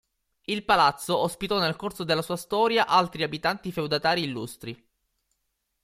Il 0.47 0.65
palazzo 0.65 1.15
ospitò 1.17 1.59
nel 1.59 1.75
corso 1.75 2.03
della 2.03 2.23
sua 2.23 2.35
storia 2.35 2.87
altri 2.87 3.21
abitanti-feudatari 3.21 4.23
illustri. 4.23 4.89